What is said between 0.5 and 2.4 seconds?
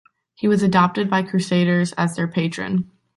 adopted by crusaders as their